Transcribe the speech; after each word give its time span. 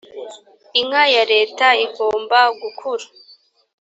inka 0.79 1.03
ya 1.15 1.23
leta 1.33 1.67
igomba 1.85 2.39
gukuru 2.61 3.05